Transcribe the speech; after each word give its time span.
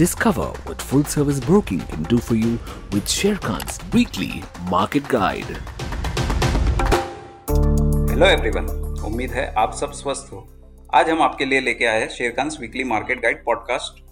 Discover 0.00 0.46
what 0.66 0.80
full 0.80 1.02
service 1.04 1.38
broking 1.40 1.80
can 1.88 2.04
do 2.04 2.18
for 2.18 2.34
you 2.34 2.52
with 2.92 3.08
Sharekhan's 3.14 3.74
weekly 3.94 4.28
market 4.70 5.10
guide. 5.14 5.50
Hello 8.10 8.26
everyone 8.26 8.68
उम्मीद 9.06 9.30
है 9.30 9.44
आप 9.62 9.74
सब 9.80 9.92
स्वस्थ 10.00 10.32
हो। 10.32 10.40
आज 10.94 11.10
हम 11.10 11.22
आपके 11.22 11.44
लिए 11.44 11.60
लेके 11.60 11.86
आए 11.86 12.00
हैं 12.00 12.08
Sharekhan 12.16 12.50
weekly 12.60 12.84
market 12.94 13.22
guide 13.22 13.44
podcast 13.44 14.02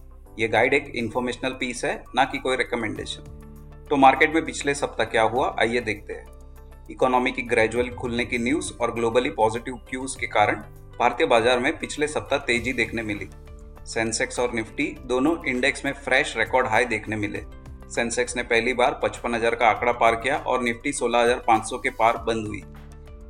ये 0.40 0.48
गाइड 0.48 0.74
एक 0.74 0.93
इन्फॉर्मेशनल 0.96 1.56
पीस 1.61 1.84
है, 1.84 1.95
ना 2.16 2.25
कि 2.25 2.39
कोई 2.39 2.57
रिकमेंडेशन 2.57 3.86
तो 3.91 3.96
मार्केट 3.96 4.34
में 4.34 4.45
पिछले 4.45 4.75
सप्ताह 4.75 5.07
क्या 5.07 5.23
हुआ, 5.23 5.55
आइए 5.61 5.80
देखते 5.80 6.12
हैं। 6.12 6.86
इकोनॉमी 6.91 7.32
की 7.32 7.43
ग्रेजुअल 7.57 7.91
खुलने 8.00 8.25
की 8.25 8.39
न्यूज़ 8.39 8.73
और 8.80 8.95
ग्लोबली 8.95 9.30
पॉजिटिव 9.43 9.80
क्यूज 9.91 10.16
के 10.20 10.27
कारण 10.39 10.62
भारतीय 11.00 11.27
बाज़ार 11.27 11.59
में 11.61 11.77
पिछले 11.79 12.09
सप्ताह 12.09 12.39
तेज़ी 12.46 12.73
देखने 12.73 13.02
मिली। 13.02 13.30
सेंसेक्स 13.89 14.39
और 14.39 14.52
निफ्टी 14.55 14.84
दोनों 15.07 15.34
इंडेक्स 15.46 15.84
में 15.84 15.93
फ्रेश 15.95 16.34
रिकॉर्ड 16.36 16.66
हाई 16.66 16.84
देखने 16.86 17.17
मिले। 17.17 17.39
सेंसेक्स 17.90 18.36
ने 18.36 18.43
पहली 18.45 18.72
बार 18.72 18.99
पचपन 19.03 19.35
हज़ार 19.35 19.54
का 19.54 19.67
आंकड़ा 19.67 19.93
पार 19.95 20.14
किया 20.17 20.36
और 20.39 20.62
निफ्टी 20.62 20.93
सोलह 20.93 21.18
हज़ार 21.18 21.43
पाँच 21.46 21.64
सौ 21.64 21.79
के 21.79 21.90
पार 21.93 22.17
बंद 22.25 22.46
हुई। 22.46 22.61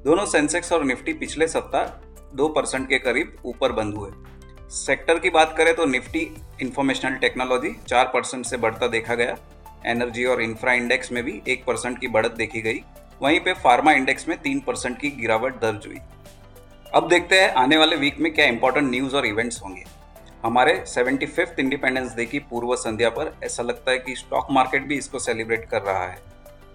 दोनों 0.05 0.25
सेंसेक्स 0.27 0.73
और 0.73 0.85
निफ्टी 0.85 1.13
पिछले 1.15 1.47
सप्ताह 1.49 1.85
दो 2.37 2.49
परसेंट 2.49 2.89
के 2.89 2.99
करीब 2.99 3.37
ऊपर 3.45 3.73
बंद 3.73 3.95
हुए। 3.95 4.11
सेक्टर 4.77 5.19
की 5.19 5.31
बात 5.31 5.55
करें 5.57 5.75
तो 5.77 5.85
निफ्टी 5.87 6.21
इंफॉर्मेशनल 6.63 7.15
टेक्नोलॉजी 7.17 7.75
चार 7.89 8.11
परसेंट 8.15 8.45
से 8.47 8.57
बढ़ता 8.57 8.87
देखा 8.89 9.15
गया। 9.15 9.37
एनर्जी 9.87 10.25
और 10.25 10.43
इंफ्रा 10.43 10.73
इंडेक्स 10.73 11.13
में 11.13 11.23
भी 11.25 11.41
एक 11.49 11.65
परसेंट 11.65 11.99
की 11.99 12.09
बढ़त 12.09 12.33
देखी 12.33 12.61
गई। 12.61 12.81
वहीं 13.23 13.39
पे 13.41 13.53
फार्मा 13.55 13.93
इंडेक्स 13.93 14.29
में 14.29 14.37
तीन 14.39 14.61
परसेंट 14.61 14.99
की 15.01 15.11
गिरावट 15.13 15.61
दर्ज 15.63 15.87
हुई। 15.87 15.99
अब 16.95 17.09
देखते 17.09 17.41
हैं 17.41 17.53
आने 17.55 17.77
वाले 17.77 17.97
वीक 17.97 18.19
में 18.19 18.33
क्या 18.35 18.47
इंपॉर्टेंट 18.47 18.91
न्यूज़ 18.91 19.17
और 19.17 19.27
इवेंट्स 19.27 19.63
होंगे। 19.63 19.85
हमारे 20.45 20.75
सेवेंटी 20.87 21.27
फिफ्थ 21.27 21.59
इंडिपेंडेंस 21.61 22.15
डे 22.17 22.25
की 22.25 22.39
पूर्व 22.41 22.75
संध्या 22.77 23.09
पर 23.11 23.33
ऐसा 23.45 23.63
लगता 23.63 23.91
है 23.91 23.99
कि 23.99 24.15
स्टॉक 24.17 24.47
मार्केट 24.51 24.87
भी 24.89 24.97
इसको 24.99 25.19
सेलिब्रेट 25.19 25.65
कर 25.71 25.83
रहा 25.83 26.05
है। 26.05 26.19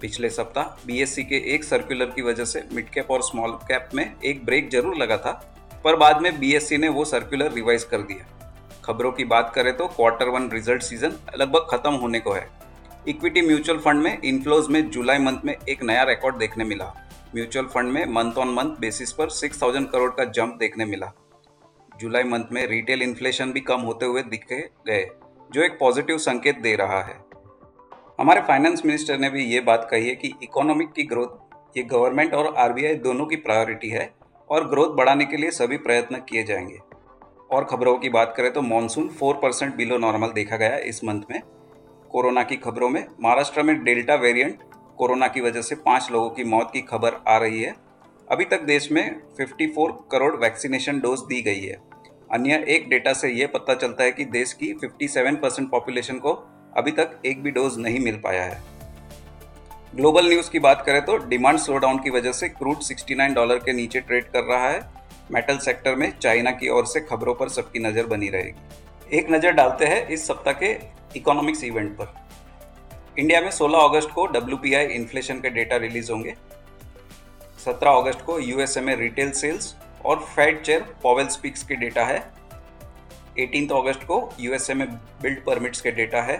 पिछले 0.02 0.30
सप्ताह 0.30 0.86
बीएससी 0.88 1.24
के 1.24 1.36
एक 1.56 1.64
सर्कुलर 1.64 2.06
की 2.06 2.22
वजह 2.22 2.46
से 2.46 2.64
मिड 2.74 2.90
कैप 2.90 3.12
और 3.12 3.22
स्मॉल 3.22 3.52
कैप 3.70 3.90
में 3.96 4.04
एक 4.22 4.44
ब्रेक 4.46 4.70
ज़रूर 4.72 4.98
लगा 4.98 5.18
था, 5.18 5.32
पर 5.84 5.96
बाद 5.96 6.22
में 6.22 6.40
बीएससी 6.40 6.78
ने 6.78 6.90
वो 6.90 7.06
सर्कुलर 7.06 7.52
रिवाइज 7.52 7.84
कर 7.84 8.02
दिया। 8.02 8.28
खबरों 8.86 9.12
की 9.12 9.26
बात 9.26 9.52
करें 9.56 9.76
तो 9.78 9.88
क्वार्टर 9.88 10.30
वन 10.30 10.50
रिज़ल्ट 10.52 10.82
सीज़न 10.82 11.14
लगभग 11.38 11.68
खत्म 11.72 11.94
होने 11.94 12.20
को 12.20 12.34
है। 12.34 12.48
इक्विटी 13.08 13.42
म्यूचुअल 13.42 13.80
फंड 13.80 14.04
में 14.04 14.22
इनफ्लोज 14.22 14.68
में 14.68 14.90
जुलाई 14.90 15.18
मंथ 15.20 15.46
में 15.46 15.56
एक 15.56 15.84
नया 15.84 16.04
रिकॉर्ड 16.04 16.38
देखने 16.38 16.64
मिला। 16.66 16.94
म्यूचुअल 17.36 17.66
फंड 17.66 17.92
में 17.92 18.06
मंथ 18.14 18.38
ऑन 18.38 18.54
मंथ 18.54 18.80
बेसिस 18.80 19.12
पर 19.12 19.30
6000 19.32 19.86
करोड़ 19.92 20.12
का 20.12 20.24
जंप 20.26 20.58
देखने 20.59 20.86
मिला। 20.86 21.14
जुलाई 22.00 22.24
मंथ 22.24 22.46
में 22.52 22.66
रिटेल 22.68 23.02
इन्फ्लेशन 23.02 23.52
भी 23.52 23.60
कम 23.60 23.82
होते 23.82 24.06
हुए 24.06 24.24
दिखे 24.24 24.60
गए, 24.88 25.08
जो 25.52 25.62
एक 25.62 25.78
पॉजिटिव 25.80 26.18
संकेत 26.18 26.60
दे 26.60 26.76
रहा 26.76 27.02
है। 27.04 27.16
हमारे 28.20 28.42
फाइनेंस 28.42 28.82
मिनिस्टर 28.86 29.18
ने 29.18 29.30
भी 29.30 29.44
ये 29.44 29.60
बात 29.60 29.88
कही 29.92 30.10
है 30.10 30.16
कि 30.16 30.34
इकोनॉमिक 30.44 30.92
की 30.92 31.04
ग्रोथ 31.04 31.78
ये 31.78 31.84
गवर्नमेंट 31.84 32.34
और 32.34 32.54
आरबीआई 32.58 32.96
दोनों 32.96 33.26
की 33.26 33.36
प्रायोरिटी 33.36 33.90
है 33.90 34.14
और 34.50 34.70
ग्रोथ 34.70 34.96
बढ़ाने 34.96 35.26
के 35.26 35.38
लिए 35.38 35.52
सभी 35.52 35.78
प्रयत्न 35.78 36.16
किए 36.30 36.44
जाएँगे। 36.44 36.80
और 37.52 37.64
खबरों 37.64 37.96
की 37.96 38.10
बात 38.10 38.34
करें 38.38 38.52
तो 38.54 38.62
मानसून 38.62 39.08
4 39.24 39.34
परसेंट 39.34 39.76
बिलो 39.76 39.98
नॉर्मल 39.98 40.28
देखा 40.28 40.58
गया 40.58 40.78
इस 40.78 41.04
मंथ 41.04 41.22
में। 41.32 41.42
कोरोना 42.10 42.44
की 42.44 42.56
खबरों 42.56 42.90
में 42.90 43.06
महाराष्ट्र 43.22 43.64
में 43.64 43.84
डेल्टा 43.84 44.16
वेरिएंट 44.16 44.60
कोरोना 44.98 45.28
की 45.28 45.42
वजह 45.42 45.62
से 45.62 45.76
पाँच 45.76 46.10
लोगों 46.12 46.30
की 46.30 46.44
मौत 46.44 46.70
की 46.74 46.82
खबर 46.82 47.22
आ 47.28 47.38
रही 47.38 47.62
है। 47.62 47.76
अभी 48.28 48.46
तक 48.46 48.62
देश 48.62 48.88
में 48.92 49.22
54 49.38 49.92
करोड़ 50.12 50.36
वैक्सीनेशन 50.36 51.00
डोज 51.00 51.20
दी 51.20 51.42
गई 51.42 51.62
है। 51.62 51.78
अन्य 52.34 52.64
एक 52.68 52.88
डेटा 52.90 53.14
से 53.14 53.30
यह 53.30 53.48
पता 53.48 53.74
चलता 53.74 54.04
है 54.04 54.12
कि 54.12 54.26
देश 54.26 54.54
की 54.54 54.74
57 54.76 55.36
परसेंट 55.36 55.70
पॉपुलेशन 55.72 56.20
को 56.20 56.32
अभी 56.78 56.92
तक 56.92 57.20
एक 57.26 57.42
भी 57.44 57.52
डोज 57.52 57.78
नहीं 57.78 58.00
मिल 58.00 58.16
पाया 58.16 58.44
है। 58.44 58.62
ग्लोबल 59.96 60.30
न्यूज़ 60.30 60.50
की 60.52 60.60
बात 60.60 60.84
करें 60.86 61.02
तो 61.02 61.18
डिमांड 61.28 61.60
स्लोडाउन 61.60 62.00
की 62.00 62.10
वजह 62.10 62.32
से 62.32 62.50
क्रूड 62.50 62.82
69 62.82 63.34
डॉलर 63.36 63.58
के 63.58 63.74
नीचे 63.74 64.00
ट्रेड 64.00 64.31
कर 64.31 64.44
रहा 64.44 64.70
है। 64.70 64.80
मेटल 65.31 65.58
सेक्टर 65.58 65.96
में 65.96 66.12
चाइना 66.20 66.52
की 66.52 66.70
ओर 66.70 66.86
से 66.86 67.00
खबरों 67.02 67.34
पर 67.34 67.50
सबकी 67.50 67.80
नज़र 67.80 68.06
बनी 68.06 68.30
रहेगी। 68.30 69.18
एक 69.18 69.31
नज़र 69.31 69.52
डालते 69.52 69.86
हैं 69.86 70.08
इस 70.08 70.28
सप्ताह 70.28 70.53
के 70.53 70.76
इकोनॉमिक्स 71.16 71.64
इवेंट 71.64 71.92
पर। 71.92 72.14
इंडिया 73.20 73.42
में 73.42 73.52
16 73.52 73.88
अगस्त 73.90 74.09
को 74.09 74.26
डब्ल्यू 74.30 74.80
इन्फ्लेशन 74.92 75.40
के 75.40 75.50
डेटा 75.50 75.76
रिलीज़ 75.78 76.12
होंगे। 76.12 76.36
17 77.66 77.97
अगस्त 77.97 78.22
को 78.25 78.38
यूएसए 78.40 78.81
में 78.81 78.96
रिटेल 78.96 79.31
सेल्स 79.31 79.75
और 80.06 80.19
फेड 80.35 80.62
चेयर 80.62 80.81
पॉवेल 81.03 81.28
स्पीक्स 81.28 81.63
के 81.63 81.75
डेटा 81.75 82.03
है। 82.06 82.18
18 83.40 83.72
अगस्त 83.74 84.03
को 84.03 84.18
यूएसए 84.40 84.74
में 84.74 84.88
बिल्ड 85.22 85.44
परमिट्स 85.46 85.81
के 85.81 85.91
डेटा 85.91 86.22
है। 86.22 86.40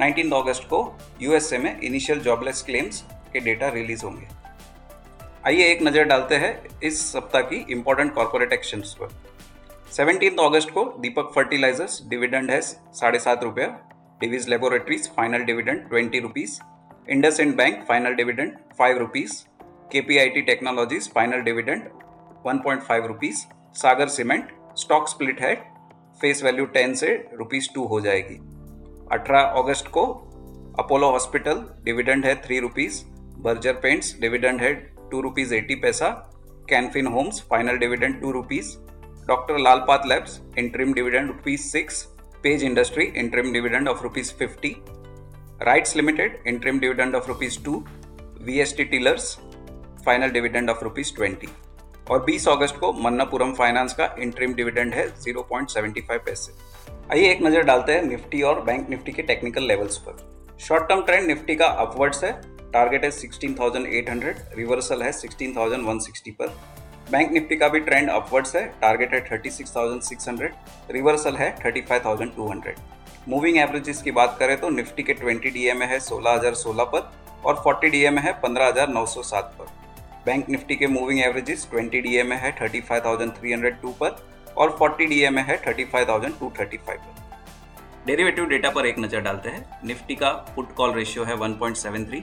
19 0.00 0.32
अगस्त 0.32 0.62
को 0.70 0.80
यूएसए 1.22 1.58
में 1.58 1.80
इनिशियल 1.80 2.20
जॉबलेस 2.20 2.62
क्लेम्स 2.62 3.02
के 3.32 3.40
डेटा 3.40 3.68
रिलीज़ 3.68 4.04
होंगे। 4.04 4.28
आइए 5.46 5.70
एक 5.70 5.82
नज़र 5.82 6.04
डालते 6.04 6.34
हैं 6.36 6.54
इस 6.82 7.00
सप्ताह 7.12 7.42
की 7.42 7.64
इंपॉर्टेंट 7.70 8.14
कॉर्पोरेट 8.14 8.52
एक्शन 8.52 8.80
पर। 9.00 9.08
सेवनटीन 9.92 10.36
अगस्त 10.40 10.70
को 10.70 10.84
दीपक 11.00 11.32
फर्टिलाइजर्स 11.34 12.02
डिविडेंड 12.08 12.50
है 12.50 12.60
साढ़े 12.60 13.18
सात 13.18 13.42
रुपया। 13.44 13.66
Divi's 14.20 14.48
laboratories 14.48 15.10
final 15.16 15.44
dividend 15.44 15.88
twenty 15.88 16.18
rupees 16.20 16.60
IndusInd 17.40 17.56
bank 17.56 17.84
final 17.88 18.14
dividend 18.14 18.56
five 18.78 18.98
rupees 18.98 19.32
KPIT 19.92 20.40
technologies 20.42 21.08
final 21.14 21.40
dividend 21.42 21.82
1.5 22.46 23.06
rupees 23.06 23.40
Sagar 23.76 24.08
cement 24.08 24.52
stock 24.78 25.08
split 25.08 25.40
है 25.42 25.54
फेस 26.20 26.42
वैल्यू 26.44 26.66
10 26.76 26.94
से 26.94 27.12
रुपीज़ 27.34 27.68
टू 27.74 27.84
हो 27.86 28.00
जाएगी. 28.00 28.36
18 29.14 29.58
अगस्त 29.62 29.88
को 29.88 30.04
अपोलो 30.80 31.10
हॉस्पिटल 31.10 31.60
डिविडेंड 31.84 32.24
है 32.26 32.34
three 32.42 32.58
rupees 32.60 33.02
Berger 33.44 33.72
paints 33.82 34.14
dividend 34.20 34.60
है 34.60 34.72
two 35.10 35.20
rupees 35.20 35.54
eighty 35.54 35.74
पैसा 35.82 36.08
Canfin 36.70 37.06
homes 37.08 37.44
final 37.50 37.78
dividend 37.78 38.20
two 38.20 38.30
rupees 38.32 38.74
doctor 39.28 39.58
Lalpath 39.60 40.06
labs 40.06 40.40
interim 40.58 40.92
dividend 40.94 41.28
rupees 41.28 41.68
six 41.68 42.02
page 42.42 42.64
industry 42.64 43.12
interim 43.16 43.52
dividend 43.52 43.88
of 43.88 44.02
rupees 44.02 44.34
fifty 44.34 44.74
RITES 45.66 45.96
limited 45.96 46.42
interim 46.48 46.78
dividend 46.80 47.14
of 47.14 47.28
rupees 47.28 47.64
two 47.64 47.84
V 48.40 48.58
S 48.60 48.76
T 48.76 48.84
tillers 48.84 49.36
final 50.06 50.30
dividend 50.30 50.70
of 50.70 50.84
rupees 50.84 51.14
twenty. 51.16 51.48
और 52.10 52.24
20 52.24 52.48
अगस्त 52.48 52.76
को 52.76 52.92
Manappuram 52.92 53.52
finance 53.54 53.92
का 53.94 54.14
interim 54.18 54.54
dividend 54.54 54.94
है 54.94 55.06
0.75 55.16 56.18
पैसे। 56.18 56.52
आइए 57.12 57.30
एक 57.30 57.42
नज़र 57.42 57.62
डालते 57.62 57.92
हैं 57.92 58.02
निफ्टी 58.02 58.42
और 58.42 58.60
बैंक 58.60 58.88
निफ्टी 58.90 59.12
के 59.12 59.22
टेक्निकल 59.22 59.62
लेवल्स 59.62 59.98
पर। 59.98 60.16
शॉर्ट 60.60 60.88
टर्म 60.88 61.02
ट्रेंड 61.02 61.26
निफ्टी 61.26 61.54
का 61.54 61.66
अपवर्ड्स 61.84 62.24
है 62.24 62.32
टारगेट 62.72 63.04
है 63.04 63.10
16,800 63.10 64.34
रिवर्सल 64.56 65.02
है 65.02 65.12
16,160 65.12 66.30
पर। 66.30 66.48
बैंक 67.10 67.32
निफ्टी 67.32 67.56
का 67.56 67.68
भी 67.68 67.80
ट्रेंड 67.80 68.10
अपवर्ड्स 68.10 68.54
है 68.56 68.66
टारगेट 68.80 69.14
है 69.14 69.20
36,600 69.28 70.50
रिवर्सल 70.90 71.36
है 71.36 71.54
35,200 71.56 72.74
मूविंग 73.28 73.58
एवरेजेस 73.58 74.02
की 74.02 74.10
बात 74.10 74.36
करें 74.38 74.56
तो 74.60 74.68
निफ्टी 74.70 75.02
के 75.02 75.14
20 75.14 75.52
डीएमए 75.52 75.86
है 75.86 75.98
16,016 76.00 76.84
पर 76.94 77.10
और 77.44 77.62
40 77.66 77.90
डीएमए 77.90 78.20
है 78.20 78.32
15,907 78.40 79.52
पर। 79.58 79.81
बैंक 80.26 80.48
निफ्टी 80.48 80.74
के 80.76 80.86
मूविंग 80.86 81.20
एवरेजेस 81.20 81.68
20 81.70 81.88
डीए 81.92 82.22
में 82.22 82.36
है 82.36 82.50
35,302 82.58 83.92
पर 84.00 84.10
और 84.56 84.76
40 84.80 85.06
डीए 85.08 85.30
में 85.30 85.42
है 85.42 85.56
35,235 85.62 86.76
पर। 86.88 86.98
डेरिवेटिव 88.06 88.44
डेटा 88.48 88.70
पर 88.70 88.86
एक 88.86 88.98
नज़र 88.98 89.20
डालते 89.20 89.48
हैं। 89.48 89.80
निफ्टी 89.84 90.14
का 90.14 90.30
पुट 90.56 90.72
कॉल 90.74 90.92
रेशियो 90.94 91.24
है 91.24 91.36
1.73 91.38 92.22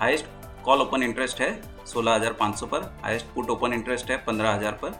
हाईएस्ट 0.00 0.26
कॉल 0.64 0.80
ओपन 0.80 1.02
इंटरेस्ट 1.02 1.40
है 1.40 1.50
16,500 1.86 2.66
पर 2.66 2.82
हाईएस्ट 3.02 3.26
पुट 3.34 3.50
ओपन 3.50 3.72
इंटरेस्ट 3.72 4.10
है 4.10 4.24
15,000 4.26 4.72
पर। 4.82 4.90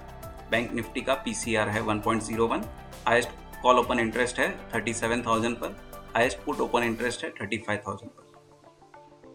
बैंक 0.50 0.72
निफ्टी 0.75 1.00
का 1.00 1.14
पीसीआर 1.25 1.69
है 1.69 1.82
1.01 1.87 2.64
हाईएस्ट 3.06 3.28
कॉल 3.62 3.78
ओपन 3.78 4.00
इंटरेस्ट 4.00 4.38
है 4.41 4.48
37,000 4.72 5.54
पर 5.54 5.76
हाईएस्ट 6.16 6.38
पुट 6.44 6.61
ओपन 6.61 6.82
इंटरेस्ट 6.82 7.25
है 7.25 7.31
35,000 7.32 8.08
पर। 8.08 8.27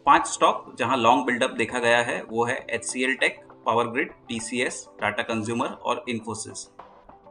पाँच 0.06 0.28
स्टॉक 0.28 0.66
जहाँ 0.80 0.98
लॉन्ग 0.98 1.26
बिल्डअप 1.26 1.52
देखा 1.52 1.80
गया 1.80 2.02
है, 2.02 2.22
वो 2.24 2.46
है 2.46 2.56
H 2.70 2.84
C 2.86 3.04
L 3.04 3.14
tech 3.16 3.40
power 3.66 3.88
grid 3.88 4.12
TCS 4.30 4.88
Tata 5.02 5.24
consumer 5.24 5.68
और 5.68 6.04
इन्फोसिस 6.10 6.64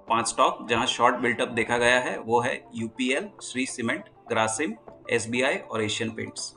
पाँच 0.08 0.28
स्टॉक 0.28 0.66
जहाँ 0.69 0.86
शॉर्ट 0.86 1.16
बिल्डअप 1.16 1.48
देखा 1.50 1.78
गया 1.78 1.98
है, 2.00 2.19
वो 2.19 2.40
है 2.40 2.54
UPL 2.74 3.28
Shree 3.42 3.66
cement 3.66 4.04
Grasim 4.28 4.74
SBI 5.10 5.56
और 5.56 5.82
एशियन 5.82 6.10
पेंट्स 6.10 6.54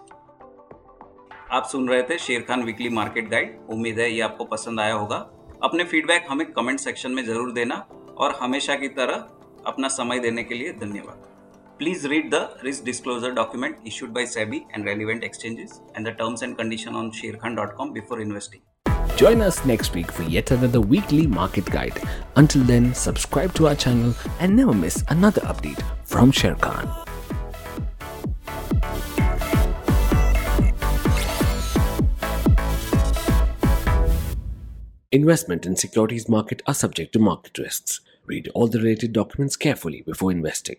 आप 1.52 1.66
सुन 1.72 1.90
रहे 1.90 2.04
थे 2.04 2.18
शेर 2.18 2.42
खान 2.42 2.64
वीकली 2.64 2.90
मार्केट 2.92 3.30
गाइड 3.30 3.60
उम्मीद 3.72 4.00
है 4.00 4.12
ये 4.12 4.22
आपको 4.22 4.46
पसंद 4.46 4.80
आया 4.80 4.94
होगा। 4.94 5.18
अपने 5.64 5.84
फीडबैक 5.84 6.26
हमें 6.30 6.52
कमेंट 6.54 6.80
सेक्शन 6.80 7.12
में 7.12 7.24
ज़रूर 7.26 7.52
देना 7.54 7.76
और 8.18 8.38
हमेशा 8.42 8.76
की 8.76 8.88
तरह 8.90 9.28
अपना 9.68 9.88
समय 9.90 10.20
देने 10.20 10.44
के 10.44 10.56
लिए 10.56 10.74
धन्यवाद। 10.76 11.34
Please 11.78 12.08
read 12.08 12.32
the 12.32 12.52
risk 12.64 12.86
disclosure 12.86 13.34
document 13.34 13.76
issued 13.84 14.14
by 14.14 14.24
SEBI 14.24 14.66
and 14.74 14.86
relevant 14.86 15.26
exchanges 15.26 15.82
and 15.96 16.06
the 16.06 16.14
terms 16.14 16.42
and 16.42 16.58
condition 16.58 16.96
on 16.96 17.12
sharekhan.com 17.12 17.92
before 17.92 18.22
investing. 18.22 18.62
Join 19.18 19.42
us 19.42 19.66
next 19.66 19.94
week 19.94 20.10
for 20.10 20.24
yet 20.24 20.52
another 20.52 20.80
weekly 20.80 21.28
market 21.28 21.66
guide. 21.66 22.02
Until 22.38 22.64
then, 22.64 22.94
subscribe 22.94 23.54
to 23.56 23.68
our 23.68 23.76
channel 23.76 24.16
and 24.40 24.56
never 24.56 24.74
miss 24.74 25.04
another 25.10 25.42
update 25.42 25.82
from 26.06 26.32
Sharekhan. 26.32 26.90
Investment 35.12 35.66
in 35.66 35.76
securities 35.76 36.30
market 36.30 36.62
are 36.68 36.74
subject 36.74 37.12
to 37.14 37.20
market 37.20 37.58
risks. 37.58 38.00
Read 38.26 38.50
all 38.54 38.68
the 38.68 38.80
related 38.80 39.12
documents 39.12 39.58
carefully 39.58 40.04
before 40.04 40.32
investing. 40.32 40.78